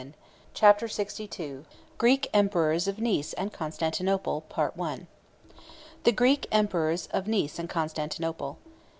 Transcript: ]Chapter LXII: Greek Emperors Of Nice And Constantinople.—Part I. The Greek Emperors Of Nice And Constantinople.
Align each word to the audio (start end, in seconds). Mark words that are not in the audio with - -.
]Chapter 0.55 0.87
LXII: 0.87 1.63
Greek 1.99 2.27
Emperors 2.33 2.87
Of 2.87 2.97
Nice 2.97 3.33
And 3.33 3.53
Constantinople.—Part 3.53 4.73
I. 4.81 5.05
The 6.05 6.11
Greek 6.11 6.47
Emperors 6.51 7.05
Of 7.13 7.27
Nice 7.27 7.59
And 7.59 7.69
Constantinople. 7.69 8.57